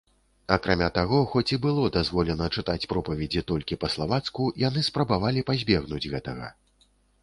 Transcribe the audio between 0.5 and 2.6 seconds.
Акрамя таго, хоць і было дазволена